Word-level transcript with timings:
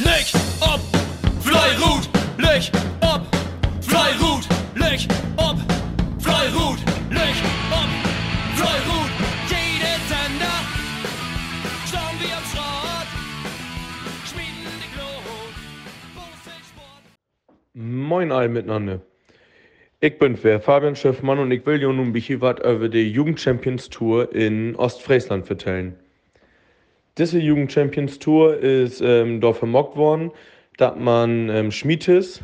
Leg 0.00 0.26
ob, 0.60 0.80
Fleirut, 1.40 2.08
leg 2.36 2.68
ob, 3.00 3.22
Fleirut, 3.80 4.44
leg 4.74 5.06
ob, 5.36 5.56
Fleirut, 6.18 6.78
leg 7.10 7.34
ob, 7.70 7.90
Fleirut. 8.56 9.10
Jede 9.48 9.94
Sender, 10.08 10.58
schauen 11.86 12.16
wir 12.18 12.36
am 12.36 12.44
Schrott, 12.50 13.08
schmieden 14.26 14.74
die 14.82 14.90
Sport. 16.66 17.04
Moin 17.74 18.32
alle 18.32 18.48
miteinander. 18.48 19.00
Ich 20.00 20.18
bin 20.18 20.36
wer 20.42 20.60
Fabian 20.60 20.96
Schiffmann 20.96 21.38
und 21.38 21.52
ich 21.52 21.64
will 21.66 21.78
dir 21.78 21.92
nun 21.92 22.12
bisschen 22.12 22.40
was 22.40 22.58
über 22.58 22.88
die 22.88 23.12
Jugendchampions 23.12 23.90
Tour 23.90 24.34
in 24.34 24.74
Ostfriesland 24.74 25.46
vertellen. 25.46 25.94
Diese 27.16 27.38
Jugendchampions 27.38 28.18
Tour 28.18 28.58
ist 28.58 29.00
ähm, 29.00 29.40
dort 29.40 29.58
vermockt 29.58 29.96
worden, 29.96 30.32
dass 30.78 30.96
man 30.96 31.48
ähm, 31.48 31.70
Schmietes 31.70 32.40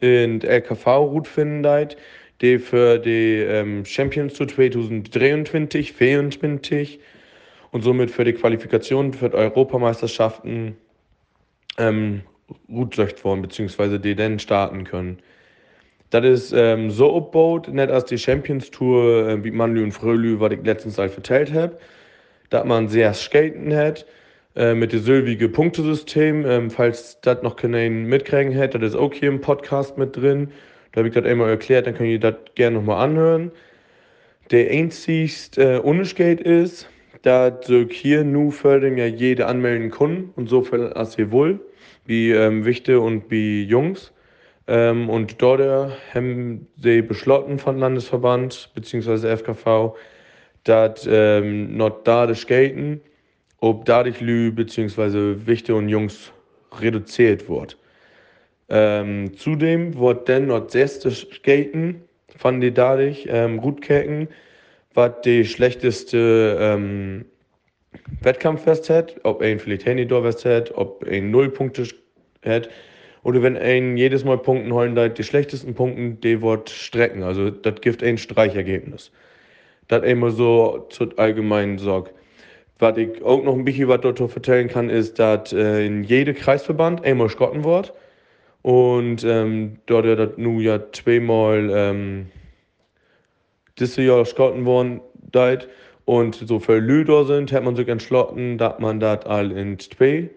in 0.00 0.40
der 0.40 0.50
LKV-Route 0.50 1.30
finden 1.30 1.62
deit, 1.62 1.96
die 2.40 2.58
für 2.58 2.98
die 2.98 3.36
ähm, 3.36 3.84
Champions 3.84 4.34
Tour 4.34 4.48
2023, 4.48 5.96
2024 5.96 6.98
und 7.70 7.82
somit 7.82 8.10
für 8.10 8.24
die 8.24 8.32
Qualifikation 8.32 9.12
für 9.12 9.28
die 9.28 9.36
Europameisterschaften 9.36 10.76
ähm, 11.78 12.22
gut 12.66 12.98
worden, 12.98 13.42
beziehungsweise 13.42 14.00
die 14.00 14.16
dann 14.16 14.40
starten 14.40 14.82
können. 14.82 15.18
Das 16.10 16.24
ist 16.24 16.52
ähm, 16.52 16.90
so 16.90 17.12
aufgebaut, 17.12 17.68
nicht 17.68 17.90
als 17.90 18.06
die 18.06 18.18
Champions 18.18 18.72
Tour, 18.72 19.28
äh, 19.28 19.44
wie 19.44 19.52
Manlü 19.52 19.84
und 19.84 19.92
Frölü, 19.92 20.40
was 20.40 20.50
ich 20.50 20.64
letztens 20.64 20.98
halt 20.98 21.12
vertellt 21.12 21.52
habe, 21.52 21.78
dass 22.50 22.64
man 22.64 22.88
sehr 22.88 23.14
Skaten 23.14 23.74
hat, 23.74 24.06
äh, 24.56 24.74
mit 24.74 24.92
dem 24.92 25.00
sylvige 25.00 25.48
Punktesystem. 25.48 26.44
Ähm, 26.46 26.70
falls 26.70 27.20
das 27.22 27.42
noch 27.42 27.56
keinen 27.56 28.04
mitkriegen 28.06 28.52
hätte, 28.52 28.78
das 28.78 28.90
ist 28.90 28.96
auch 28.96 29.14
hier 29.14 29.28
im 29.28 29.40
Podcast 29.40 29.96
mit 29.96 30.16
drin. 30.16 30.50
Da 30.92 30.98
habe 30.98 31.08
ich 31.08 31.14
das 31.14 31.24
einmal 31.24 31.50
erklärt, 31.50 31.86
dann 31.86 31.94
könnt 31.94 32.10
ihr 32.10 32.20
das 32.20 32.34
gerne 32.56 32.76
nochmal 32.76 33.04
anhören. 33.04 33.52
Der 34.50 34.70
einzigste 34.70 35.82
äh, 35.84 36.04
Skate 36.04 36.40
ist, 36.40 36.88
so 37.22 37.86
hier 37.88 38.24
nur 38.24 38.50
fördern 38.50 38.96
ja 38.96 39.06
jede 39.06 39.46
anmelden 39.46 39.90
können 39.90 40.32
und 40.34 40.48
so 40.48 40.62
viel 40.62 40.88
als 40.88 41.16
ihr 41.18 41.30
wohl, 41.30 41.60
wie 42.06 42.32
ähm, 42.32 42.64
Wichte 42.64 43.00
und 43.00 43.30
wie 43.30 43.62
Jungs. 43.64 44.12
Ähm, 44.66 45.08
und 45.08 45.40
dort 45.40 45.60
äh, 45.60 45.90
haben 46.14 46.66
sie 46.82 47.02
beschlossen 47.02 47.58
von 47.58 47.78
Landesverband 47.78 48.70
bzw. 48.74 49.36
FKV, 49.36 49.94
dass 50.64 51.06
ähm, 51.10 51.76
not 51.76 52.06
da 52.06 52.26
das 52.26 52.40
Skaten, 52.40 53.00
ob 53.60 53.84
dadurch 53.84 54.20
Lü 54.20 54.52
bzw. 54.52 55.46
Wichte 55.46 55.74
und 55.74 55.88
Jungs 55.88 56.32
reduziert 56.80 57.48
wird. 57.48 57.76
Ähm, 58.68 59.36
zudem 59.36 59.98
wird 59.98 60.28
dann 60.28 60.46
noch 60.46 60.66
das 60.68 61.00
Skaten 61.00 62.02
von 62.36 62.60
die 62.60 62.72
dadurch 62.72 63.26
ähm, 63.28 63.60
gut 63.60 63.82
kicken, 63.82 64.28
was 64.94 65.20
die 65.24 65.44
schlechteste 65.44 66.56
ähm, 66.60 67.24
Wettkampffest 68.22 68.88
hat, 68.90 69.16
ob 69.24 69.42
ein 69.42 69.58
vielleicht 69.58 69.86
Handydorfest 69.86 70.44
hat, 70.44 70.72
ob 70.76 71.04
ein 71.04 71.30
Nullpunkte 71.30 71.84
hat. 72.44 72.68
Oder 73.22 73.42
wenn 73.42 73.56
ein 73.56 73.96
jedes 73.96 74.24
Mal 74.24 74.38
Punkten 74.38 74.72
holen, 74.72 74.96
die 75.14 75.24
schlechtesten 75.24 75.74
Punkten, 75.74 76.20
die 76.20 76.40
wird 76.40 76.70
strecken. 76.70 77.22
Also 77.22 77.50
das 77.50 77.80
gibt 77.80 78.02
ein 78.02 78.16
Streichergebnis. 78.16 79.10
Das 79.90 80.04
immer 80.04 80.30
so 80.30 80.86
zur 80.90 81.18
allgemeinen 81.18 81.78
Sorge. 81.78 82.10
Was 82.78 82.96
ich 82.96 83.22
auch 83.24 83.42
noch 83.42 83.54
ein 83.54 83.64
bisschen 83.64 83.88
was 83.88 84.00
dazu 84.02 84.28
vertellen 84.28 84.68
kann, 84.68 84.88
ist, 84.88 85.18
dass 85.18 85.52
äh, 85.52 85.84
in 85.84 86.04
jedem 86.04 86.36
Kreisverband 86.36 87.04
einmal 87.04 87.28
Schotten 87.28 87.64
wird. 87.64 87.92
Und 88.62 89.24
ähm, 89.24 89.78
dort 89.86 90.06
ja 90.06 90.14
das 90.14 90.30
nun 90.36 90.60
ja 90.60 90.80
zweimal 90.92 91.70
ähm, 91.74 92.26
dieses 93.80 93.96
Jahr 93.96 94.24
Schotten 94.24 94.64
worden 94.64 95.00
deit 95.32 95.68
und 96.04 96.36
so 96.36 96.60
viele 96.60 96.78
Lüder 96.78 97.24
sind, 97.24 97.50
hat 97.50 97.64
man 97.64 97.74
sich 97.74 97.88
entschlossen, 97.88 98.58
dass 98.58 98.78
man 98.78 99.00
das 99.00 99.26
all 99.26 99.50
in 99.50 99.76
zwei 99.80 100.30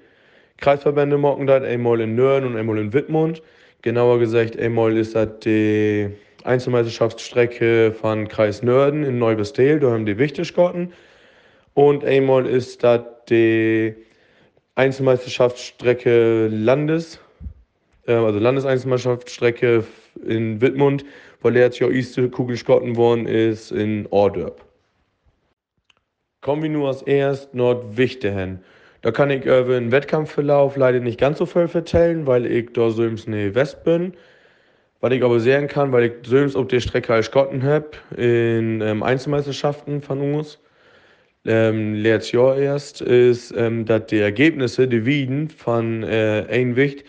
Kreisverbände 0.57 1.19
machen 1.19 1.45
das, 1.45 1.61
einmal 1.61 2.01
in 2.01 2.15
Nörden 2.15 2.49
und 2.49 2.57
einmal 2.57 2.79
in 2.79 2.91
Wittmund. 2.91 3.43
Genauer 3.83 4.17
gesagt, 4.17 4.57
einmal 4.57 4.97
ist 4.97 5.13
das 5.13 5.29
die 5.43 6.09
Einzelmeisterschaftsstrecke 6.43 7.93
von 7.93 8.27
Kreis 8.27 8.63
Nörden 8.63 9.03
in 9.03 9.17
Neubestel, 9.17 9.79
da 9.79 9.91
haben 9.91 10.05
die 10.05 10.17
Wichtigkeiten. 10.17 10.93
Und 11.73 12.05
einmal 12.05 12.45
ist 12.45 12.83
das 12.83 13.01
die 13.29 13.95
Einzelmeisterschaftsstrecke 14.75 16.47
Landes, 16.47 17.19
äh, 18.07 18.13
also 18.13 18.39
Landeseinzelmeisterschaftsstrecke 18.39 19.83
in 20.25 20.61
Wittmund, 20.61 21.05
weil 21.41 21.55
jetzt 21.55 21.79
ja 21.79 21.89
erste 21.89 22.29
Kugelskotten 22.29 22.95
worden 22.95 23.27
ist 23.27 23.71
in 23.71 24.07
Ordörp. 24.09 24.63
Kommen 26.41 26.63
wir 26.63 26.69
nur 26.69 26.89
als 26.89 27.01
erst 27.03 27.53
Nordwichte 27.53 28.31
hin. 28.31 28.59
Da 29.01 29.11
kann 29.11 29.29
ich 29.29 29.45
über 29.45 29.63
den 29.63 29.91
Wettkampfverlauf 29.91 30.77
leider 30.77 30.99
nicht 30.99 31.19
ganz 31.19 31.37
so 31.37 31.45
viel 31.45 31.67
vertellen, 31.67 32.25
weil 32.25 32.45
ich 32.45 32.71
da 32.73 32.89
so 32.89 33.05
im 33.05 33.17
Schnee 33.17 33.53
West 33.53 33.83
bin. 33.83 34.13
Was 35.03 35.11
ich 35.11 35.21
aber 35.21 35.41
sehen 35.41 35.67
kann, 35.67 35.91
weil 35.91 36.05
ich 36.05 36.13
so 36.23 36.37
auf 36.57 36.67
der 36.69 36.79
Strecke 36.79 37.13
als 37.13 37.25
Skotten 37.25 37.61
habe, 37.61 37.89
in 38.15 38.79
ähm, 38.79 39.03
Einzelmeisterschaften 39.03 40.01
von 40.01 40.33
uns, 40.33 40.59
ähm, 41.43 41.95
letztes 41.95 42.31
Jahr 42.31 42.57
erst, 42.57 43.01
ist, 43.01 43.53
ähm, 43.57 43.83
dass 43.83 44.05
die 44.05 44.19
Ergebnisse, 44.19 44.87
die 44.87 45.05
Wieden 45.05 45.49
von 45.49 46.03
äh, 46.03 46.45
ein 46.49 46.77
Wicht, 46.77 47.03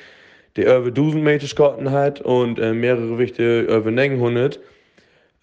die 0.56 0.62
über 0.62 0.86
1000 0.86 1.22
Meter 1.22 1.46
Skotten 1.46 1.92
hat 1.92 2.20
und 2.20 2.58
äh, 2.58 2.72
mehrere 2.72 3.16
Wichte 3.16 3.60
über 3.60 3.92
900, 3.92 4.58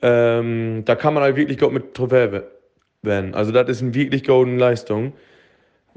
ähm, 0.01 0.83
da 0.83 0.95
kann 0.95 1.13
man 1.13 1.23
halt 1.23 1.38
wirklich 1.38 1.57
gut 1.57 1.72
mit 1.72 1.94
Trophäe 1.94 2.44
werden. 3.01 3.33
Also 3.33 3.53
das 3.53 3.69
ist 3.69 3.81
eine 3.81 3.94
wirklich 3.94 4.25
gute 4.25 4.51
Leistung. 4.57 5.13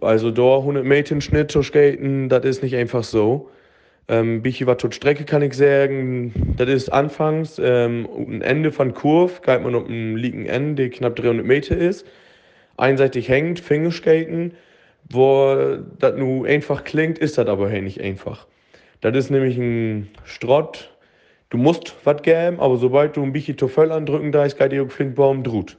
Also 0.00 0.30
da 0.30 0.58
100 0.58 0.84
Meter 0.84 1.20
Schnitt 1.20 1.50
zu 1.50 1.64
skaten, 1.64 2.28
das 2.28 2.44
ist 2.44 2.62
nicht 2.62 2.76
einfach 2.76 3.02
so. 3.02 3.50
Ähm, 4.08 4.42
bisschen 4.42 4.66
was 4.66 4.76
tut 4.76 4.94
Strecke 4.94 5.24
kann 5.24 5.42
ich 5.42 5.54
sagen, 5.54 6.54
das 6.56 6.68
ist 6.68 6.92
anfangs 6.92 7.58
ähm, 7.58 8.06
ein 8.16 8.42
Ende 8.42 8.70
von 8.70 8.92
Kurve, 8.92 9.40
geht 9.40 9.62
man 9.62 9.74
auf 9.74 9.86
einem 9.86 10.16
liegen 10.16 10.44
Ende, 10.44 10.74
der 10.74 10.90
knapp 10.90 11.16
300 11.16 11.46
Meter 11.46 11.76
ist. 11.76 12.06
Einseitig 12.76 13.28
hängt, 13.28 13.60
Fingerskaten, 13.60 14.52
wo 15.10 15.78
das 15.98 16.16
nur 16.16 16.46
einfach 16.46 16.84
klingt, 16.84 17.18
ist 17.18 17.38
das 17.38 17.46
aber 17.46 17.68
nicht 17.68 18.00
einfach. 18.00 18.46
Das 19.00 19.16
ist 19.16 19.30
nämlich 19.30 19.56
ein 19.56 20.10
Strott, 20.24 20.90
du 21.48 21.56
musst 21.56 21.94
was 22.04 22.20
geben, 22.22 22.60
aber 22.60 22.76
sobald 22.76 23.16
du 23.16 23.22
ein 23.22 23.32
bisschen 23.32 23.56
zu 23.56 23.70
andrücken 23.78 24.32
da 24.32 24.44
ist, 24.44 24.58
geht 24.58 24.72
dir 24.72 24.84
den 24.84 25.14
Baum 25.14 25.42
drut. 25.42 25.78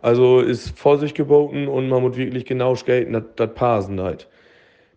Also 0.00 0.40
ist 0.40 0.78
Vorsicht 0.78 1.16
geboten 1.16 1.68
und 1.68 1.88
man 1.88 2.02
muss 2.02 2.16
wirklich 2.16 2.44
genau 2.44 2.74
skaten, 2.74 3.22
das, 3.36 3.54
passen 3.54 4.00
halt. 4.00 4.28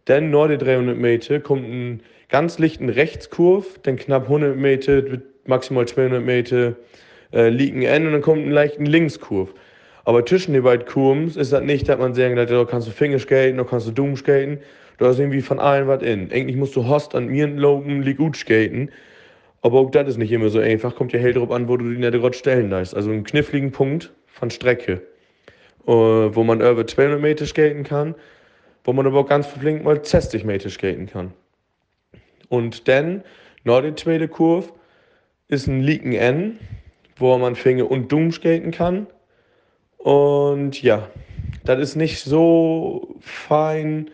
Dann 0.06 0.30
nach 0.30 0.48
den 0.48 0.60
300 0.60 0.98
Meter 0.98 1.40
kommt 1.40 1.64
ein 1.64 2.02
ganz 2.30 2.60
lichten 2.60 2.90
Rechtskurv, 2.90 3.80
dann 3.84 3.96
knapp 3.98 4.24
100 4.24 4.56
Meter, 4.56 5.04
maximal 5.46 5.88
200 5.88 6.24
Meter 6.24 6.76
äh, 7.34 7.50
liegen 7.50 7.82
Ende 7.84 8.08
und 8.08 8.14
dann 8.14 8.22
kommt 8.22 8.46
ein 8.46 8.52
leichten 8.52 8.86
Linkskurv. 8.86 9.54
Aber 10.06 10.26
zwischen 10.26 10.54
den 10.54 10.64
beiden 10.64 10.86
Kurven 10.86 11.28
ist 11.28 11.52
das 11.52 11.64
nicht, 11.64 11.90
dass 11.90 12.00
man 12.00 12.14
sagen 12.14 12.36
kann, 12.36 12.48
da 12.48 12.64
kannst 12.64 12.88
du 12.88 12.92
Finger 12.92 13.20
skaten, 13.20 13.58
da 13.58 13.66
kannst 13.66 13.88
du 13.88 13.92
dumm 13.92 14.16
skaten. 14.16 14.60
Da 15.00 15.10
ist 15.12 15.20
irgendwie 15.20 15.42
von 15.42 15.60
allen 15.60 15.88
was 15.88 16.02
in. 16.02 16.32
Eigentlich 16.32 16.56
musst 16.56 16.76
du 16.76 16.88
Host 16.88 17.14
an 17.14 17.28
mir 17.28 17.46
loben, 17.48 18.02
lieg 18.02 18.18
gut 18.18 18.38
skaten. 18.38 18.90
Aber 19.62 19.80
auch 19.80 19.92
das 19.92 20.08
ist 20.08 20.18
nicht 20.18 20.32
immer 20.32 20.50
so 20.50 20.60
einfach. 20.60 20.96
Kommt 20.96 21.12
ja 21.12 21.20
hell 21.20 21.34
drauf 21.34 21.52
an, 21.52 21.68
wo 21.68 21.76
du 21.76 21.90
die 21.90 21.98
nicht 21.98 22.12
gerade 22.14 22.34
stellen 22.34 22.70
lässt. 22.70 22.96
Also 22.96 23.12
einen 23.12 23.26
kniffligen 23.26 23.72
Punkt 23.72 24.14
von 24.28 24.50
Strecke, 24.50 25.02
äh, 25.86 25.92
wo 25.92 26.44
man 26.44 26.62
über 26.62 26.88
200 26.88 27.20
Meter 27.20 27.46
skaten 27.46 27.84
kann, 27.84 28.16
wo 28.86 28.94
man 28.94 29.06
aber 29.06 29.20
auch 29.20 29.28
ganz 29.28 29.48
flink 29.48 29.84
mal 29.84 30.04
60 30.04 30.46
Meter 30.46 30.70
skaten 30.70 31.08
kann. 31.08 31.34
Und 32.50 32.88
dann, 32.88 33.24
nach 33.64 33.82
der 33.82 33.96
zweiten 33.96 34.30
Kurve, 34.30 34.70
ist 35.48 35.68
ein 35.68 35.82
Liegen 35.82 36.14
N, 36.14 36.60
wo 37.16 37.38
man 37.38 37.56
Finger 37.56 37.90
und 37.90 38.12
dumm 38.12 38.32
skaten 38.32 38.72
kann. 38.72 39.08
Und 39.98 40.82
ja, 40.82 41.10
das 41.64 41.80
ist 41.80 41.96
nicht 41.96 42.22
so 42.22 43.16
fein, 43.20 44.10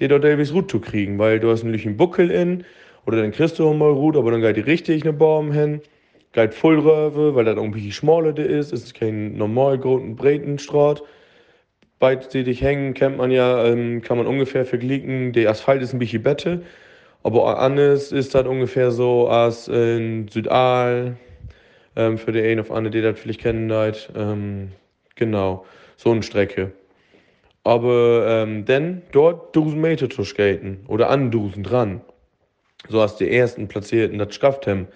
dir 0.00 0.08
dort 0.08 0.24
Davis 0.24 0.52
Root 0.52 0.70
zu 0.70 0.80
kriegen, 0.80 1.18
weil 1.18 1.40
du 1.40 1.50
hast 1.50 1.64
einen 1.64 1.96
Buckel 1.96 2.30
in, 2.30 2.64
oder 3.06 3.20
dann 3.22 3.32
kriegst 3.32 3.58
du 3.58 3.68
auch 3.68 3.74
mal 3.74 3.90
Root, 3.90 4.16
aber 4.16 4.30
dann 4.30 4.40
geht 4.40 4.56
die 4.56 4.60
richtig 4.60 5.02
eine 5.02 5.12
Baum 5.12 5.52
hin 5.52 5.80
geht 6.32 6.54
voll 6.54 6.78
Röwe, 6.78 7.34
weil 7.34 7.44
das 7.44 7.56
irgendwie 7.56 7.90
schmaler 7.92 8.36
ist. 8.38 8.72
Es 8.72 8.84
ist 8.84 8.94
kein 8.94 9.36
normal 9.36 9.78
großen 9.78 10.16
Breitenstraat. 10.16 11.02
Beidseitig 11.98 12.62
hängen 12.62 12.94
kennt 12.94 13.16
man 13.16 13.30
ja, 13.30 13.64
ähm, 13.66 14.02
kann 14.02 14.18
man 14.18 14.26
ungefähr 14.26 14.64
vergleichen. 14.64 15.32
Der 15.32 15.50
Asphalt 15.50 15.82
ist 15.82 15.92
ein 15.92 15.98
bisschen 15.98 16.22
bette, 16.22 16.62
aber 17.22 17.58
anders 17.58 18.12
ist 18.12 18.34
das 18.34 18.46
ungefähr 18.46 18.90
so 18.90 19.28
als 19.28 19.68
in 19.68 20.28
Südal. 20.28 21.16
Ähm, 21.96 22.16
für 22.16 22.32
die 22.32 22.40
einen 22.42 22.60
auf 22.60 22.70
andere, 22.70 22.92
die 22.92 23.02
das 23.02 23.18
vielleicht 23.18 23.40
kennen, 23.40 23.70
ähm, 24.14 24.72
genau, 25.16 25.66
so 25.96 26.12
eine 26.12 26.22
Strecke. 26.22 26.72
Aber 27.64 28.24
ähm, 28.26 28.64
dann 28.64 29.02
dort 29.12 29.56
1000 29.56 29.76
Meter 29.76 30.08
zu 30.08 30.22
skaten 30.22 30.84
oder 30.86 31.10
an 31.10 31.24
1000 31.26 31.68
dran, 31.68 32.00
so 32.88 33.00
als 33.00 33.16
die 33.16 33.30
ersten 33.30 33.66
Platzierten 33.66 34.18
das 34.18 34.28
geschafft 34.28 34.66
haben, 34.66 34.86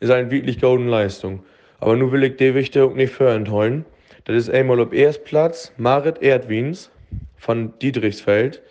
ist 0.00 0.10
eine 0.10 0.30
wirklich 0.30 0.60
gute 0.60 0.84
Leistung. 0.84 1.42
Aber 1.80 1.96
nun 1.96 2.12
will 2.12 2.24
ich 2.24 2.36
die 2.36 2.54
Wichte 2.54 2.84
auch 2.84 2.94
nicht 2.94 3.12
vorenthalten. 3.12 3.84
Das 4.24 4.36
ist 4.36 4.50
einmal 4.50 4.80
auf 4.80 4.92
Erstplatz 4.92 5.72
Marit 5.78 6.20
Erdwins 6.20 6.90
von 7.36 7.72
Dietrichsfeld. 7.78 8.62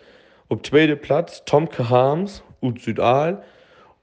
Auf 0.48 0.62
zweiten 0.62 0.98
Platz 0.98 1.44
Tomke 1.44 1.90
Harms 1.90 2.42
ut 2.60 2.80
Südal. 2.80 3.42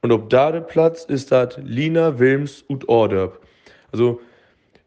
Und 0.01 0.11
auf 0.11 0.27
dritten 0.27 0.65
Platz 0.67 1.05
ist 1.05 1.31
das 1.31 1.57
Lina 1.57 2.19
Wilms 2.19 2.63
ut 2.69 2.87
Orderb. 2.87 3.39
Also, 3.91 4.21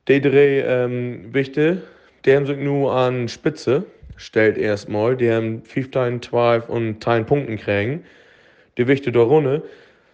die 0.06 0.20
drei 0.20 0.62
ähm, 0.62 1.34
Wichte, 1.34 1.82
die 2.24 2.34
haben 2.34 2.46
sich 2.46 2.58
nur 2.58 2.94
an 2.94 3.28
Spitze 3.28 3.84
stellt 4.16 4.58
erstmal. 4.58 5.16
Die 5.16 5.30
haben 5.30 5.62
15, 5.62 6.22
12 6.22 6.68
und 6.68 7.02
10 7.02 7.24
Punkten 7.26 7.56
kriegen. 7.56 8.04
Die 8.76 8.86
Wichte 8.86 9.10
der 9.12 9.22
Runde 9.22 9.62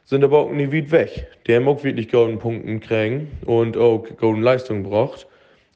sind 0.05 0.23
aber 0.23 0.39
auch 0.39 0.51
nicht 0.51 0.73
weit 0.73 0.91
weg. 0.91 1.27
Die 1.47 1.55
haben 1.57 1.67
auch 1.67 1.83
wirklich 1.83 2.11
golden 2.11 2.39
Punkten 2.39 2.81
kriegen 2.81 3.31
und 3.47 3.77
auch 3.77 4.05
golden 4.17 4.43
Leistung 4.43 4.85
gebracht. 4.85 5.27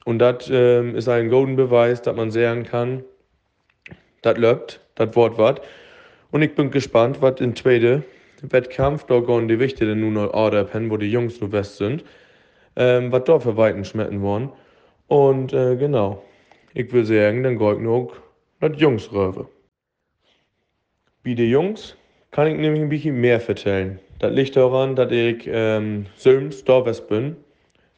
Und 0.04 0.20
das 0.20 0.48
ähm, 0.50 0.94
ist 0.94 1.08
ein 1.08 1.28
golden 1.28 1.56
Beweis, 1.56 2.00
dass 2.02 2.16
man 2.16 2.30
sagen 2.30 2.64
kann, 2.64 3.04
das 4.22 4.38
läuft, 4.38 4.80
das 4.94 5.14
Wort 5.16 5.38
wird. 5.38 5.60
Und 6.30 6.42
ich 6.42 6.54
bin 6.54 6.70
gespannt, 6.70 7.22
was 7.22 7.40
im 7.40 7.56
zweiten 7.56 8.04
Wettkampf, 8.42 9.04
da 9.04 9.20
gehen 9.20 9.48
die 9.48 9.58
Wichte 9.58 9.84
nun 9.84 10.14
noch 10.14 10.32
Order 10.32 10.64
pen, 10.64 10.90
wo 10.90 10.96
die 10.96 11.10
Jungs 11.10 11.40
nur 11.40 11.52
West 11.52 11.76
sind, 11.76 12.04
ähm, 12.76 13.10
was 13.10 13.24
da 13.24 13.38
für 13.40 13.56
Weiten 13.56 13.84
schmecken 13.84 14.22
wollen. 14.22 14.50
Und 15.06 15.52
äh, 15.52 15.76
genau, 15.76 16.22
ich 16.74 16.92
will 16.92 17.04
sagen, 17.04 17.42
dann 17.42 17.58
geht 17.58 17.80
noch 17.80 18.12
das 18.60 18.72
Jungs 18.76 19.10
röwe. 19.12 19.48
Wie 21.22 21.34
die 21.34 21.50
Jungs 21.50 21.96
kann 22.30 22.46
ich 22.46 22.58
nämlich 22.58 22.82
ein 22.82 22.88
bisschen 22.88 23.20
mehr 23.20 23.46
erzählen. 23.46 23.98
Das 24.18 24.32
liegt 24.32 24.56
daran, 24.56 24.96
dass 24.96 25.10
ich 25.10 25.44
ähm, 25.46 26.06
Sülms 26.16 26.64
da 26.64 26.84
West 26.84 27.08
bin 27.08 27.36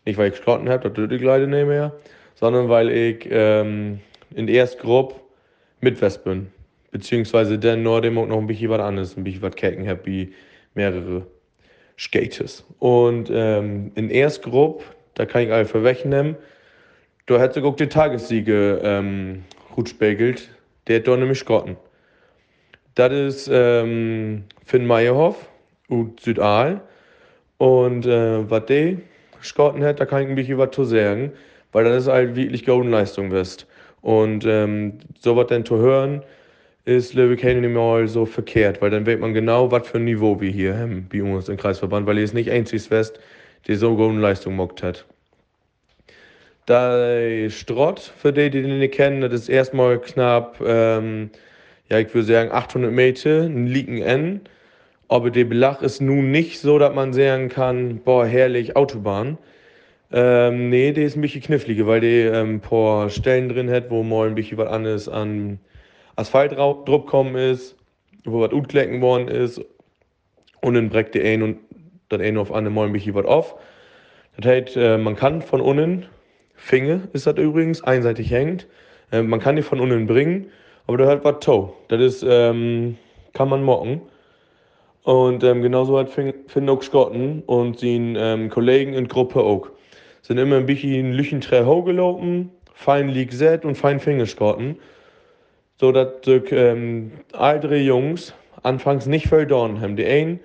nicht, 0.05 0.19
weil 0.19 0.33
ich 0.33 0.37
Schlotten 0.37 0.69
habe, 0.69 0.89
das 0.89 0.93
tue 0.95 1.15
ich 1.15 1.23
leider 1.23 1.47
nicht 1.47 1.67
mehr, 1.67 1.93
sondern 2.35 2.69
weil 2.69 2.91
ich 2.91 3.29
ähm, 3.31 4.01
in 4.35 4.47
der 4.47 4.57
ersten 4.57 4.81
Gruppe 4.81 5.17
mit 5.81 6.01
West 6.01 6.25
bin. 6.25 6.51
Beziehungsweise 6.91 7.57
nur 7.77 8.01
dem 8.01 8.19
auch 8.19 8.27
noch 8.27 8.39
ein 8.39 8.47
bisschen 8.47 8.71
was 8.71 8.81
anderes, 8.81 9.17
ein 9.17 9.25
bisschen 9.25 9.43
was 9.43 9.55
Kecken 9.55 9.87
wie 10.05 10.33
mehrere 10.75 11.27
Skaters. 11.99 12.65
Und 12.79 13.31
ähm, 13.33 13.93
in 13.95 14.09
der 14.09 14.23
ersten 14.23 14.51
Gruppe, 14.51 14.85
da 15.15 15.27
kann 15.27 15.43
ich 15.43 15.53
einfach 15.53 15.83
wegnehmen, 15.83 16.37
da 17.27 17.39
hat 17.39 17.55
sogar 17.55 17.77
die 17.77 17.87
Tagessiege 17.87 18.81
ähm, 18.83 19.45
gut 19.75 19.89
spiegelt, 19.89 20.49
der 20.89 20.99
hat 20.99 21.07
da 21.07 21.17
nämlich 21.17 21.39
Schotten. 21.39 21.77
Das 22.97 23.13
ist 23.13 23.51
ähm, 23.53 24.45
Finn 24.65 24.87
Meyerhoff 24.87 25.49
und 25.89 26.19
Südal. 26.21 26.81
Und 27.59 28.07
äh, 28.07 28.51
was 28.51 28.67
die 28.67 28.99
Scouten 29.43 29.85
hat, 29.85 30.01
da 30.01 30.07
kann 30.07 30.23
ich 30.23 30.29
ein 30.29 30.35
bisschen 30.35 30.59
was 30.59 30.71
zu 30.73 30.85
sagen, 30.85 31.33
weil 31.73 31.85
das 31.85 32.05
ist 32.05 32.09
halt 32.09 32.35
wirklich 32.35 32.65
gute 32.65 32.89
Leistung 32.89 33.31
wirst. 33.31 33.67
Und 34.01 34.45
ähm, 34.47 34.99
so 35.19 35.37
was 35.37 35.47
dann 35.49 35.65
zu 35.65 35.77
hören, 35.77 36.23
ist 36.85 37.15
Löwe 37.15 37.35
nicht 37.35 37.75
mal 37.75 38.09
so 38.09 38.27
verkehrt, 38.27 38.81
weil 38.81 38.91
dann 38.91 39.07
weiß 39.07 39.19
man 39.19 39.35
genau, 39.35 39.71
was 39.71 39.87
für 39.89 39.99
ein 39.99 40.05
Niveau 40.05 40.41
wir 40.41 40.51
hier 40.51 40.77
haben, 40.77 41.07
bei 41.13 41.23
uns 41.23 41.49
im 41.49 41.57
Kreisverband, 41.57 42.07
weil 42.07 42.19
ihr 42.19 42.25
es 42.25 42.33
nicht 42.33 42.51
einzig 42.51 42.91
West, 42.91 43.21
die 43.67 43.75
so 43.75 43.97
gute 43.97 44.19
Leistung 44.19 44.57
mockt 44.57 44.83
hat. 44.83 45.05
Der 46.69 47.51
Strott, 47.51 48.01
für 48.01 48.33
die, 48.33 48.51
die 48.51 48.63
den 48.63 48.79
nicht 48.79 48.95
kennen, 48.95 49.21
das 49.21 49.33
ist 49.33 49.49
erstmal 49.49 50.01
knapp, 50.01 50.61
ähm, 50.65 51.31
ja, 51.91 51.99
ich 51.99 52.15
würde 52.15 52.27
sagen 52.27 52.53
800 52.53 52.93
Meter, 52.93 53.43
ein 53.43 53.67
Liegen 53.67 54.01
N. 54.01 54.41
Aber 55.09 55.31
der 55.31 55.45
Belach 55.45 55.83
ist 55.83 56.01
nun 56.01 56.31
nicht 56.31 56.61
so, 56.61 56.79
dass 56.79 56.95
man 56.95 57.13
sagen 57.13 57.49
kann, 57.49 57.99
boah, 57.99 58.25
herrlich, 58.25 58.77
Autobahn. 58.77 59.39
Ähm, 60.13 60.71
nee, 60.71 60.93
der 60.93 61.05
ist 61.05 61.17
ein 61.17 61.21
bisschen 61.21 61.43
kniffliger, 61.43 61.87
weil 61.89 62.01
der 62.01 62.33
ähm, 62.35 62.55
ein 62.57 62.61
paar 62.61 63.11
Stellen 63.11 63.49
drin 63.49 63.69
hat, 63.71 63.91
wo 63.91 64.05
mal 64.05 64.29
ein 64.29 64.37
bisschen 64.37 64.59
was 64.59 64.69
anderes 64.69 65.09
an 65.09 65.59
Asphalt 66.21 66.53
drauf 66.53 66.85
gekommen 66.87 67.37
ist, 67.37 67.77
wo 68.25 68.41
was 68.41 68.53
utklecken 68.53 69.01
worden 69.01 69.29
ist. 69.29 69.61
Und 70.61 70.75
dann 70.75 70.91
breckt 70.91 71.15
der 71.15 71.25
ein 71.25 71.43
und 71.43 71.59
dann 72.11 72.21
ein 72.21 72.37
auf 72.37 72.53
andere 72.53 72.73
mal 72.73 72.89
bisschen 72.91 73.15
was 73.15 73.25
auf. 73.25 73.57
Das 74.37 74.47
heißt, 74.47 74.77
äh, 74.77 74.99
man 74.99 75.17
kann 75.17 75.43
von 75.43 75.61
unten, 75.61 76.07
Finger 76.55 77.01
ist 77.13 77.27
das 77.27 77.39
übrigens, 77.39 77.83
einseitig 77.83 78.31
hängt, 78.31 78.67
äh, 79.13 79.23
man 79.23 79.41
kann 79.41 79.57
die 79.57 79.63
von 79.63 79.81
unten 79.81 80.07
bringen, 80.07 80.47
aber 80.87 80.99
da 80.99 81.07
hat 81.07 81.25
was 81.25 81.41
Toe. 81.41 81.73
Das 81.89 82.01
ist, 82.01 82.25
ähm, 82.29 82.97
kann 83.33 83.49
man 83.49 83.63
mocken. 83.63 84.03
Und 85.03 85.43
ähm, 85.45 85.63
genauso 85.63 85.99
hat 85.99 86.11
Finn 86.11 86.69
auch 86.69 86.83
Schotten 86.83 87.43
und 87.47 87.79
seine 87.79 88.19
ähm, 88.19 88.51
Kollegen 88.51 88.93
in 88.93 89.09
Gruppe 89.09 89.41
auch. 89.41 89.69
Sind 90.23 90.39
immer 90.39 90.57
ein 90.57 90.67
bisschen 90.67 91.13
Lüchenträ 91.13 91.65
hochgelaufen, 91.65 92.51
fein 92.75 93.09
League 93.09 93.33
Z 93.33 93.65
und 93.65 93.77
fein 93.77 93.99
Fingerskotten. 93.99 94.77
So 95.81 95.93
dass 95.93 96.09
ähm, 96.27 97.11
ältere 97.33 97.79
Jungs 97.79 98.35
anfangs 98.63 99.07
nicht 99.07 99.29
verloren 99.29 99.81
haben. 99.81 99.97
Die 99.97 100.05
einen 100.05 100.39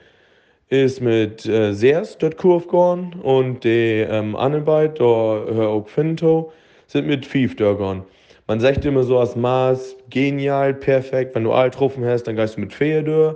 ist 0.69 1.01
mit 1.01 1.45
äh, 1.45 1.73
Sears 1.73 2.17
dort 2.17 2.37
Kurve 2.37 2.67
gegangen 2.67 3.19
und 3.21 3.65
die 3.65 4.05
ähm, 4.09 4.31
da 4.31 5.03
hör 5.03 5.67
auch 5.67 5.89
Finto, 5.89 6.53
sind 6.87 7.07
mit 7.07 7.25
Fief 7.25 7.57
dort 7.57 7.79
gegangen. 7.79 8.03
Man 8.47 8.61
sagt 8.61 8.85
immer 8.85 9.03
so 9.03 9.19
als 9.19 9.35
Maß, 9.35 9.97
genial, 10.09 10.73
perfekt. 10.73 11.35
Wenn 11.35 11.43
du 11.43 11.51
alt 11.51 11.73
getroffen 11.73 12.05
hast, 12.05 12.23
dann 12.23 12.38
gehst 12.38 12.55
du 12.55 12.61
mit 12.61 12.71
Fee 12.71 13.01
durch. 13.01 13.35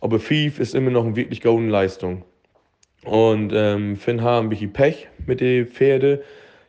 Aber 0.00 0.18
Fief 0.20 0.58
ist 0.58 0.74
immer 0.74 0.90
noch 0.90 1.04
eine 1.04 1.16
wirklich 1.16 1.42
gute 1.42 1.66
Leistung. 1.66 2.22
Und 3.04 3.52
ähm, 3.54 3.96
Finn 3.96 4.22
hat 4.22 4.42
ein 4.42 4.48
bisschen 4.48 4.72
Pech 4.72 5.06
mit 5.26 5.42
den 5.42 5.66
Pferden. 5.66 6.20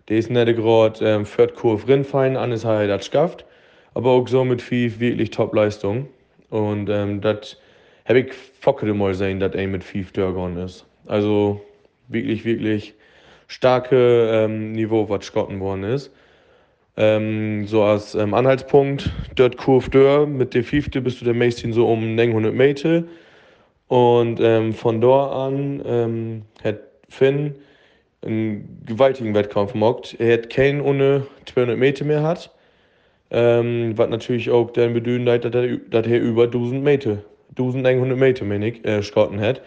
Der 0.10 0.18
ist 0.18 0.30
nicht 0.30 0.58
gerade 0.58 1.06
ähm, 1.06 1.26
Kurve 1.56 1.88
rinfallen, 1.88 2.36
anders 2.36 2.66
hat 2.66 2.82
er 2.82 2.88
das 2.88 3.10
geschafft. 3.10 3.46
Aber 3.94 4.12
auch 4.12 4.28
so 4.28 4.44
mit 4.46 4.62
Fief 4.62 5.00
wirklich 5.00 5.32
Top-Leistung. 5.32 6.08
Und 6.50 6.90
ähm, 6.90 7.22
das 7.22 7.58
habe 8.06 8.20
ich 8.20 8.34
fockete 8.34 8.94
mal 8.94 9.14
sehen, 9.14 9.40
dass 9.40 9.54
er 9.56 9.68
mit 9.68 9.84
Fief 9.84 10.12
durchgegangen 10.12 10.58
ist. 10.58 10.86
Also 11.06 11.62
wirklich, 12.08 12.46
wirklich 12.46 12.94
starke 13.48 14.30
ähm, 14.32 14.72
Niveau, 14.72 15.10
was 15.10 15.26
Schotten 15.26 15.60
worden 15.60 15.84
ist. 15.84 16.12
Ähm, 16.98 17.68
so 17.68 17.84
als 17.84 18.16
ähm, 18.16 18.34
Anhaltspunkt, 18.34 19.10
dort 19.36 19.58
Kurve 19.58 19.90
Dörr 19.90 20.28
mit 20.28 20.54
der 20.54 20.64
fünfte 20.64 21.02
bist 21.02 21.22
du 21.22 21.26
der 21.26 21.34
meisten 21.34 21.74
so 21.74 21.88
um 21.88 22.16
900 22.16 22.54
Meter. 22.54 23.04
Und 23.88 24.40
ähm, 24.40 24.74
von 24.74 25.02
dort 25.02 25.34
an 25.34 25.82
ähm, 25.86 26.42
hat 26.64 26.80
Finn 27.10 27.56
einen 28.24 28.84
gewaltigen 28.86 29.34
Wettkampf 29.34 29.74
gemacht. 29.74 30.16
Er 30.20 30.34
hat 30.34 30.50
keinen 30.50 30.82
ohne 30.82 31.26
200 31.46 31.78
Meter 31.78 32.06
mehr 32.06 32.24
hat. 32.24 32.52
Ähm, 33.32 33.98
was 33.98 34.10
natürlich 34.10 34.50
auch 34.50 34.72
dann 34.72 34.94
bedeutet, 34.94 35.56
er, 35.56 35.78
dass 35.78 36.06
er 36.06 36.20
über 36.20 36.44
1000 36.44 36.84
Meter, 36.84 37.20
1100 37.52 38.18
Meter, 38.18 38.46
meine 38.46 38.68
ich, 38.68 38.86
äh, 38.86 39.02
Schotten 39.02 39.40
hat. 39.40 39.62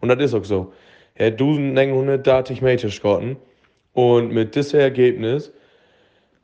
Und 0.00 0.08
das 0.08 0.18
ist 0.18 0.34
auch 0.34 0.44
so. 0.44 0.72
Er 1.14 1.26
hat 1.26 1.34
1130 1.34 2.62
Meter 2.62 2.88
Schotten. 2.88 3.36
Und 3.92 4.32
mit 4.32 4.54
diesem 4.54 4.80
Ergebnis 4.80 5.52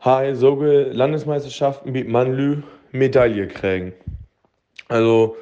habe 0.00 0.30
ich 0.30 0.36
sogar 0.36 0.84
Landesmeisterschaften 0.92 1.92
mit 1.92 2.08
Manlü 2.08 2.62
Medaille 2.92 3.46
kriegen. 3.48 3.94
Also, 4.88 5.36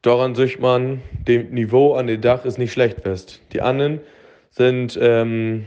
daran 0.00 0.34
sieht 0.34 0.60
man, 0.60 1.02
dem 1.26 1.50
Niveau 1.50 1.94
an 1.94 2.06
dem 2.06 2.20
Dach 2.20 2.44
ist 2.44 2.58
nicht 2.58 2.72
schlecht 2.72 3.00
fest. 3.00 3.40
Die 3.52 3.60
anderen 3.60 4.00
sind 4.50 4.98
ähm, 5.00 5.66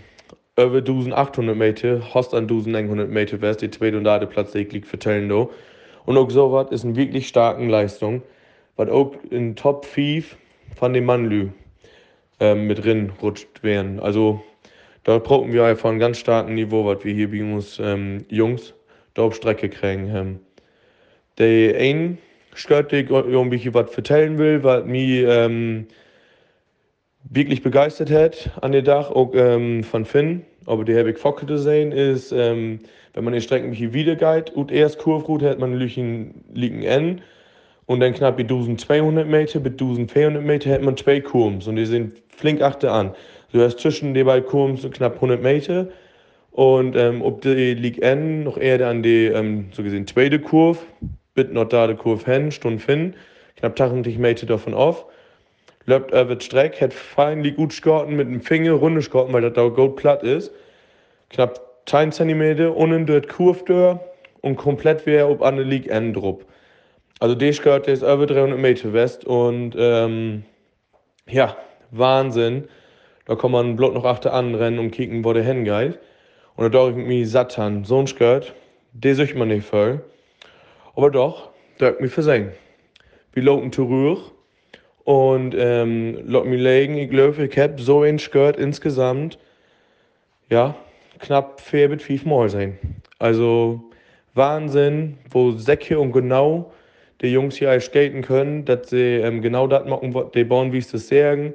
über 0.57 0.77
1800 0.77 1.55
Meter, 1.55 2.01
fast 2.01 2.33
an 2.33 2.43
1100 2.43 3.09
Meter 3.09 3.39
fest, 3.39 3.61
die 3.61 3.69
zweite 3.69 3.97
und 3.97 4.05
dritte 4.05 4.27
Platz, 4.27 4.51
die 4.51 4.63
liegt 4.63 4.87
vertellen 4.87 5.27
da. 5.27 5.47
Und 6.05 6.17
auch 6.17 6.29
so 6.29 6.51
was 6.51 6.71
ist 6.71 6.85
eine 6.85 6.95
wirklich 6.95 7.27
starke 7.27 7.65
Leistung, 7.65 8.21
was 8.77 8.89
auch 8.89 9.13
in 9.29 9.55
Top 9.55 9.85
5 9.85 10.37
von 10.75 10.93
dem 10.93 11.05
Mannlü 11.05 11.49
ähm, 12.39 12.67
mit 12.67 12.83
drin 12.83 13.11
rutscht 13.21 13.63
werden. 13.63 13.99
Also 13.99 14.41
da 15.03 15.17
brauchen 15.19 15.51
wir 15.51 15.65
einfach 15.65 15.89
ein 15.89 15.99
ganz 15.99 16.19
starken 16.19 16.55
Niveau, 16.55 16.85
was 16.85 17.03
wir 17.03 17.13
hier 17.13 17.31
bei 17.31 17.43
uns 17.43 17.79
ähm, 17.79 18.25
Jungs 18.29 18.73
da 19.13 19.23
auf 19.23 19.35
Strecke 19.35 19.69
kriegen 19.69 20.11
haben. 20.11 20.39
Der 21.37 21.77
ein 21.77 22.17
Skirt, 22.55 22.91
der 22.91 23.01
ich 23.01 23.09
irgendwie 23.09 23.73
was 23.73 23.91
vertellen 23.91 24.37
will, 24.37 24.63
was 24.63 24.85
mich 24.85 25.23
ähm, 25.27 25.87
wirklich 27.29 27.61
begeistert 27.61 28.11
hat 28.11 28.51
an 28.61 28.71
dem 28.71 28.85
Dach, 28.85 29.09
auch 29.09 29.31
ähm, 29.33 29.83
von 29.83 30.05
Finn, 30.05 30.43
aber 30.65 30.83
die 30.83 30.93
ich 30.93 31.17
Focke 31.17 31.45
gesehen, 31.45 31.91
ist, 31.91 32.31
ähm, 32.31 32.79
wenn 33.13 33.23
man 33.23 33.33
die 33.33 33.41
Strecken 33.41 33.69
mich 33.69 33.93
wieder 33.93 34.15
geht, 34.15 34.51
und 34.51 34.71
erst 34.71 34.99
Kurve 34.99 35.49
hat 35.49 35.59
man 35.59 35.73
Lüchen 35.73 36.43
liegen 36.53 36.83
N 36.83 37.21
und 37.85 37.99
dann 37.99 38.13
knapp 38.13 38.37
bei 38.37 38.43
1200 38.43 39.27
Meter 39.27 39.59
bis 39.59 39.73
1400 39.73 40.43
Meter 40.43 40.71
hat 40.71 40.81
man 40.81 40.97
zwei 40.97 41.21
Kurven 41.21 41.61
und 41.67 41.75
die 41.75 41.85
sind 41.85 42.21
flink 42.29 42.61
achte 42.61 42.91
an. 42.91 43.13
Du 43.51 43.61
hast 43.61 43.79
zwischen 43.79 44.13
den 44.13 44.25
beiden 44.25 44.45
Kurven 44.45 44.91
knapp 44.91 45.15
100 45.15 45.41
Meter 45.41 45.87
Und 46.51 46.95
ähm, 46.95 47.21
ob 47.21 47.41
die 47.41 47.73
League 47.73 48.01
N 48.01 48.43
noch 48.43 48.57
eher 48.57 48.87
an 48.87 49.03
die, 49.03 49.25
ähm, 49.25 49.67
so 49.73 49.83
gesehen, 49.83 50.07
zweite 50.07 50.39
Kurve, 50.39 50.79
bit 51.33 51.51
noch 51.51 51.67
da 51.67 51.85
die 51.87 51.95
Kurve 51.95 52.31
hin, 52.31 52.51
Stunde 52.51 52.81
hin, 52.81 53.13
knapp 53.57 53.79
80 53.79 54.17
Meter 54.19 54.45
davon 54.45 54.73
auf. 54.73 55.05
Läuft 55.87 56.11
über 56.11 56.35
die 56.35 56.45
Strecke, 56.45 56.85
hat 56.85 56.93
fein 56.93 57.43
gut 57.55 57.69
geschossen 57.69 58.15
mit 58.15 58.27
dem 58.27 58.41
Finger, 58.41 58.73
runde 58.73 59.01
geschossen, 59.01 59.33
weil 59.33 59.41
das 59.41 59.53
da 59.53 59.67
gut 59.67 59.95
platt 59.97 60.23
ist. 60.23 60.51
Knapp 61.29 61.59
10 61.85 62.11
cm 62.11 62.71
unten 62.71 63.05
die 63.05 63.21
Kurve 63.21 63.99
und 64.41 64.55
komplett 64.55 65.05
wie 65.05 65.21
ob 65.21 65.43
an 65.43 65.57
der 65.57 65.65
League 65.65 65.87
N 65.87 66.13
drauf. 66.13 66.43
Also 67.19 67.35
die 67.35 67.53
Skirt 67.53 67.87
ist 67.87 68.01
über 68.01 68.25
300 68.25 68.59
Meter 68.59 68.93
west 68.93 69.25
und 69.25 69.75
ähm, 69.77 70.43
ja, 71.29 71.55
Wahnsinn. 71.91 72.67
Da 73.25 73.35
kann 73.35 73.51
man 73.51 73.75
bloß 73.75 73.93
noch 73.93 74.05
achter 74.05 74.33
anrennen 74.33 74.79
und 74.79 74.91
kicken, 74.91 75.23
wo 75.23 75.33
der 75.33 75.43
hingeht. 75.43 75.99
Und 76.55 76.63
da 76.63 76.69
dachte 76.69 76.99
ich 76.99 77.07
mir, 77.07 77.27
Satan, 77.27 77.83
so 77.83 77.99
ein 77.99 78.07
Skirt, 78.07 78.53
den 78.93 79.15
sucht 79.15 79.35
man 79.35 79.47
nicht 79.47 79.65
voll. 79.67 80.01
Aber 80.95 81.09
doch, 81.09 81.49
da 81.77 81.87
hat 81.87 82.01
mich 82.01 82.11
versehen. 82.11 82.51
Wir 83.33 83.43
laufen 83.43 83.71
zurück 83.71 84.34
und 85.05 85.55
ähm, 85.57 86.19
lassen 86.25 86.49
mich 86.49 86.61
legen. 86.61 86.97
Ich 86.97 87.09
glaube, 87.09 87.45
ich 87.45 87.57
habe 87.57 87.81
so 87.81 88.01
ein 88.01 88.19
Skirt 88.19 88.57
insgesamt, 88.57 89.37
ja, 90.49 90.75
knapp 91.19 91.61
vier 91.61 91.89
bis 91.89 92.03
fünf 92.03 92.25
Mal 92.25 92.49
sein. 92.49 92.77
Also 93.19 93.81
Wahnsinn, 94.33 95.17
wo 95.29 95.51
Säcke 95.51 95.97
und 95.97 96.11
genau 96.11 96.73
die 97.21 97.27
Jungs 97.27 97.55
hier 97.55 97.79
skaten 97.79 98.21
können, 98.21 98.65
dass 98.65 98.89
sie 98.89 99.15
ähm, 99.17 99.41
genau 99.41 99.67
das 99.67 99.85
machen, 99.87 100.13
was 100.13 100.31
die 100.31 100.43
bauen, 100.43 100.73
wie 100.73 100.81
sie 100.81 100.91
das 100.93 101.07
sagen, 101.07 101.53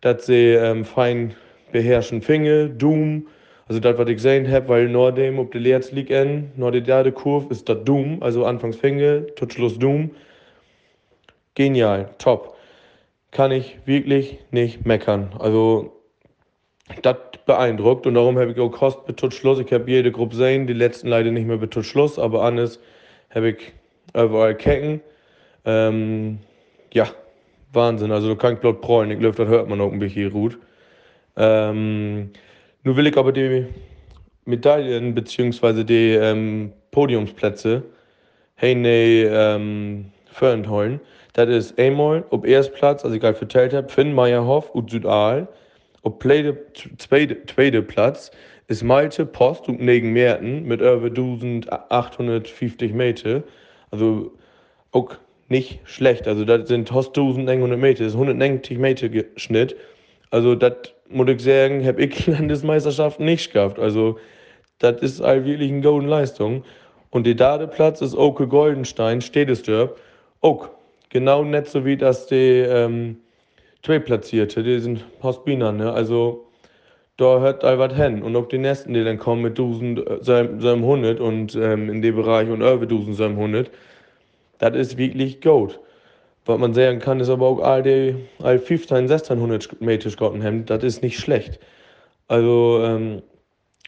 dass 0.00 0.26
sie 0.26 0.54
ähm, 0.54 0.84
fein 0.84 1.34
beherrschen 1.70 2.20
Finger, 2.22 2.66
Doom, 2.66 3.28
also 3.68 3.78
das, 3.78 3.96
was 3.96 4.08
ich 4.08 4.16
gesehen 4.16 4.50
habe, 4.50 4.68
weil 4.68 4.88
nur 4.88 5.12
dem, 5.12 5.38
ob 5.38 5.52
der 5.52 5.60
Lehrts 5.60 5.92
liegt 5.92 6.10
in, 6.10 6.50
nur 6.56 6.72
die 6.72 6.82
dritte 6.82 7.12
Kurve 7.12 7.52
ist 7.52 7.68
das 7.68 7.84
Doom, 7.84 8.20
also 8.20 8.44
anfangs 8.44 8.76
Finger, 8.76 9.24
Tutschluss 9.36 9.78
Doom. 9.78 10.10
Genial, 11.54 12.10
top. 12.18 12.49
Kann 13.30 13.52
ich 13.52 13.78
wirklich 13.84 14.38
nicht 14.50 14.84
meckern. 14.84 15.30
Also, 15.38 15.92
das 17.02 17.16
beeindruckt 17.46 18.06
und 18.06 18.14
darum 18.14 18.38
habe 18.38 18.50
ich 18.52 18.58
auch 18.58 18.70
Kost 18.70 19.06
betut 19.06 19.34
Schluss. 19.34 19.60
Ich 19.60 19.72
habe 19.72 19.90
jede 19.90 20.10
Gruppe 20.10 20.30
gesehen, 20.30 20.66
die 20.66 20.72
letzten 20.72 21.08
leider 21.08 21.30
nicht 21.30 21.46
mehr 21.46 21.56
betut 21.56 21.84
Schluss, 21.84 22.18
aber 22.18 22.42
anders 22.42 22.80
habe 23.30 23.50
ich 23.50 23.72
überall 24.14 24.56
kecken. 24.56 25.00
Ähm, 25.64 26.40
ja, 26.92 27.08
Wahnsinn. 27.72 28.10
Also, 28.10 28.28
du 28.28 28.36
kannst 28.36 28.62
bloß 28.62 28.80
prollen. 28.80 29.10
Ich 29.10 29.18
glaube, 29.18 29.36
das 29.36 29.48
hört 29.48 29.68
man 29.68 29.80
auch 29.80 29.92
ein 29.92 29.98
bisschen 30.00 30.32
gut. 30.32 30.58
Ähm, 31.36 32.30
nun 32.82 32.96
will 32.96 33.06
ich 33.06 33.16
aber 33.16 33.32
die 33.32 33.66
Medaillen 34.44 35.14
bzw. 35.14 35.84
die 35.84 36.12
ähm, 36.14 36.72
Podiumsplätze 36.90 37.84
hey, 38.60 39.24
ähm, 39.24 40.12
holen. 40.42 41.00
Das 41.32 41.48
ist 41.48 41.78
einmal 41.78 42.24
ob 42.30 42.46
Erstplatz, 42.46 43.04
also 43.04 43.14
ich 43.14 43.22
gerade 43.22 43.38
vertellt 43.38 43.72
habe, 43.72 43.88
Finn 43.88 44.12
Meyerhoff 44.12 44.70
und 44.70 44.90
Südal. 44.90 45.48
Ob 46.02 46.22
zweite, 46.22 47.36
zweite 47.46 47.82
Platz 47.82 48.30
ist 48.68 48.82
Malte 48.82 49.26
Post 49.26 49.68
und 49.68 49.80
Negen 49.80 50.12
Merten 50.12 50.64
mit 50.64 50.80
über 50.80 51.06
1850 51.06 52.92
Meter. 52.92 53.42
Also 53.90 54.32
auch 54.92 55.14
nicht 55.48 55.80
schlecht. 55.84 56.26
Also 56.26 56.44
das 56.44 56.68
sind 56.68 56.88
fast 56.88 57.08
1100 57.10 57.78
Meter, 57.78 58.04
das 58.04 58.12
ist 58.12 58.18
190 58.18 58.78
Meter 58.78 59.08
Schnitt. 59.36 59.76
Also 60.30 60.54
das 60.54 60.94
muss 61.08 61.28
ich 61.28 61.42
sagen, 61.42 61.84
habe 61.84 62.02
ich 62.02 62.26
Landesmeisterschaft 62.28 63.20
nicht 63.20 63.52
gehabt. 63.52 63.78
Also 63.78 64.18
das 64.78 65.02
ist 65.02 65.20
halt 65.20 65.44
wirklich 65.44 65.70
eine 65.70 65.82
gute 65.82 66.06
Leistung. 66.06 66.64
Und 67.10 67.26
der 67.26 67.34
Dadeplatz 67.34 68.00
ist 68.00 68.14
Oke 68.14 68.46
Goldenstein, 68.46 69.20
steht 69.20 69.50
es 69.50 69.62
dort. 69.62 69.98
Auch 70.40 70.70
genau 71.10 71.44
nicht 71.44 71.66
so 71.66 71.84
wie 71.84 71.96
das 71.96 72.26
die 72.26 72.60
ähm, 72.60 73.18
zwei 73.82 73.98
Platzierte, 73.98 74.62
die 74.62 74.78
sind 74.80 75.04
Postbiner, 75.20 75.72
ne? 75.72 75.92
Also 75.92 76.46
da 77.16 77.38
hört 77.40 77.64
all 77.64 77.78
was 77.78 77.94
hin. 77.94 78.22
Und 78.22 78.34
auch 78.34 78.48
die 78.48 78.58
nächsten, 78.58 78.94
die 78.94 79.04
dann 79.04 79.18
kommen 79.18 79.42
mit 79.42 79.58
1000, 79.58 80.24
seinem, 80.24 80.60
seinem 80.60 80.82
100 80.82 81.20
und 81.20 81.54
ähm, 81.54 81.90
in 81.90 82.00
dem 82.00 82.16
Bereich 82.16 82.48
und 82.48 82.62
über 82.62 82.80
1000 82.80 83.14
seinem 83.14 83.36
100, 83.36 83.70
das 84.58 84.74
ist 84.74 84.96
wirklich 84.96 85.40
gut. 85.42 85.78
Was 86.46 86.58
man 86.58 86.72
sagen 86.72 86.98
kann, 86.98 87.20
ist 87.20 87.28
aber 87.28 87.46
auch 87.46 87.60
all 87.60 87.82
die 87.82 88.14
all 88.42 88.58
15, 88.58 88.96
1600 88.96 89.80
Meter 89.82 90.10
Schotten 90.10 90.42
haben, 90.42 90.64
das 90.64 90.82
ist 90.82 91.02
nicht 91.02 91.18
schlecht. 91.18 91.60
Also, 92.28 92.80
ähm, 92.82 93.22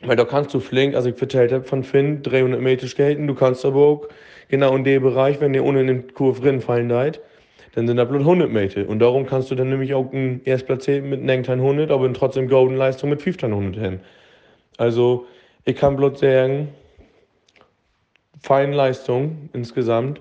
weil 0.05 0.17
da 0.17 0.25
kannst 0.25 0.53
du 0.55 0.61
flink, 0.61 0.95
also 0.95 1.09
ich 1.09 1.17
vertellt 1.17 1.53
habe 1.53 1.65
von 1.65 1.85
Finn, 1.85 2.23
300 2.23 2.61
Meter 2.61 2.87
skaten, 2.87 3.27
du 3.27 3.35
kannst 3.35 3.65
aber 3.65 3.81
auch 3.81 4.09
genau 4.49 4.75
in 4.77 4.85
dem 4.85 5.03
Bereich, 5.03 5.41
wenn 5.41 5.55
ihr 5.55 5.65
ohne 5.65 5.81
in 5.81 5.87
den 5.87 6.15
Kurve 6.15 6.45
rinfallen 6.45 6.89
seid, 6.89 7.21
dann 7.75 7.87
sind 7.87 7.97
da 7.97 8.05
bloß 8.05 8.21
100 8.21 8.51
Meter. 8.51 8.89
Und 8.89 8.99
darum 8.99 9.27
kannst 9.27 9.51
du 9.51 9.55
dann 9.55 9.71
nämlich 9.71 9.95
auch 9.95 10.13
einen 10.13 10.43
Erstplatz 10.45 10.89
mit 10.89 11.21
1900, 11.21 11.91
aber 11.91 12.13
trotzdem 12.13 12.49
Golden 12.49 12.77
Leistung 12.77 13.11
mit 13.11 13.21
1500 13.21 13.83
haben. 13.83 14.01
Also, 14.77 15.27
ich 15.65 15.77
kann 15.77 15.97
bloß 15.97 16.21
sagen, 16.21 16.69
feine 18.43 18.75
Leistung 18.75 19.49
insgesamt. 19.53 20.21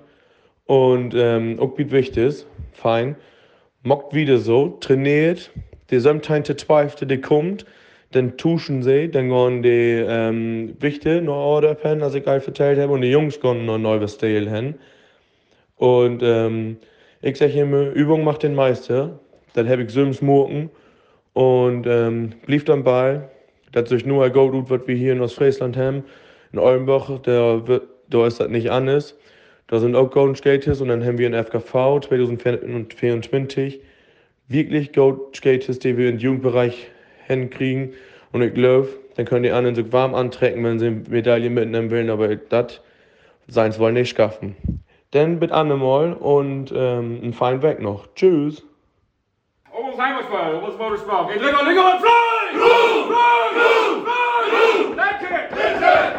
Und 0.64 1.14
ähm, 1.14 1.58
auch 1.60 1.76
wie 1.76 1.90
wichtig, 1.90 2.46
fein. 2.72 3.16
Mockt 3.82 4.14
wieder 4.14 4.38
so, 4.38 4.68
trainiert. 4.80 5.50
Die 5.90 5.98
Somtinte 5.98 6.56
Zweifte, 6.56 7.06
die 7.06 7.20
kommt, 7.20 7.66
dann 8.12 8.36
tuschen 8.36 8.82
sie, 8.82 9.08
dann 9.10 9.28
gehen 9.28 9.62
die 9.62 10.04
ähm, 10.06 10.76
Wichte 10.80 11.20
noch 11.22 11.34
Order 11.34 11.74
pen, 11.74 12.02
als 12.02 12.14
ich 12.14 12.24
geil 12.24 12.40
vertellt 12.40 12.78
habe, 12.78 12.92
und 12.92 13.00
die 13.00 13.10
Jungs 13.10 13.40
gehen 13.40 13.66
noch 13.66 13.78
neu 13.78 14.00
was 14.00 14.18
hin. 14.20 14.74
Und 15.76 16.22
ähm, 16.22 16.76
ich 17.22 17.36
sage 17.36 17.60
immer, 17.60 17.90
Übung 17.90 18.24
macht 18.24 18.42
den 18.42 18.54
Meister. 18.54 19.18
Dann 19.54 19.68
habe 19.68 19.82
ich 19.82 19.90
Sims 19.90 20.22
Murken 20.22 20.70
und 21.32 21.86
ähm, 21.86 22.34
blieb 22.46 22.64
dann 22.66 22.84
bei, 22.84 23.28
dass 23.72 23.88
sich 23.88 24.06
nur 24.06 24.24
ein 24.24 24.32
Gold 24.32 24.70
was 24.70 24.86
wir 24.86 24.94
hier 24.94 25.12
in 25.12 25.20
Ostfriesland 25.20 25.76
haben. 25.76 26.04
In 26.52 26.58
Oldenburg, 26.58 27.22
da, 27.24 27.62
da 28.08 28.26
ist 28.26 28.40
das 28.40 28.48
nicht 28.48 28.70
anders. 28.70 29.16
Da 29.66 29.80
sind 29.80 29.96
auch 29.96 30.10
Golden 30.10 30.36
Skaters 30.36 30.80
und 30.80 30.88
dann 30.88 31.04
haben 31.04 31.18
wir 31.18 31.26
in 31.26 31.34
FKV 31.34 32.00
2024 32.00 33.80
wirklich 34.48 34.92
Gold 34.92 35.34
Skaters, 35.34 35.78
die 35.78 35.96
wir 35.96 36.10
im 36.10 36.18
Jugendbereich 36.18 36.91
hinkriegen. 37.32 37.94
Und 38.32 38.42
ich 38.42 38.54
glaube, 38.54 38.88
dann 39.16 39.26
können 39.26 39.42
die 39.42 39.50
anderen 39.50 39.74
sich 39.74 39.92
warm 39.92 40.14
antrecken, 40.14 40.64
wenn 40.64 40.78
sie 40.78 40.90
Medaillen 40.90 41.54
mitnehmen 41.54 41.90
wollen, 41.90 42.10
aber 42.10 42.34
das 42.34 42.80
seins 43.48 43.78
wollen 43.78 43.94
nicht 43.94 44.16
schaffen. 44.16 44.56
Dann 45.10 45.38
bitte 45.40 45.52
mal 45.64 46.14
und 46.14 46.72
ähm, 46.74 47.20
einen 47.22 47.34
feinen 47.34 47.62
Weg 47.62 47.80
noch. 47.80 48.06
Tschüss. 48.14 48.64
Almost! 55.82 56.12